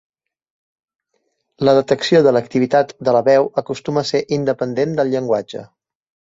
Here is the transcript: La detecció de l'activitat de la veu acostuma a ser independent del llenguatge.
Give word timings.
La 1.69 1.75
detecció 1.81 2.23
de 2.29 2.33
l'activitat 2.33 2.95
de 3.09 3.15
la 3.19 3.23
veu 3.29 3.53
acostuma 3.65 4.05
a 4.05 4.11
ser 4.15 4.25
independent 4.41 5.01
del 5.01 5.15
llenguatge. 5.15 5.67